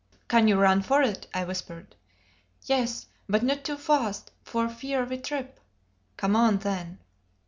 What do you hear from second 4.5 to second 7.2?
fear we trip.' "Come on, then!"